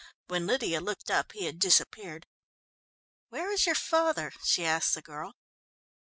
When 0.25 0.47
Lydia 0.47 0.81
looked 0.81 1.11
up 1.11 1.31
he 1.33 1.45
had 1.45 1.59
disappeared. 1.59 2.25
"Where 3.29 3.51
is 3.51 3.67
your 3.67 3.75
father?" 3.75 4.31
she 4.43 4.65
asked 4.65 4.95
the 4.95 5.01
girl. 5.03 5.35